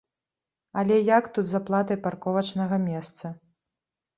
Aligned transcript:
Але 0.81 0.97
як 1.17 1.29
тут 1.35 1.45
з 1.51 1.59
аплатай 1.61 1.99
парковачнага 2.07 2.75
месца? 2.89 3.25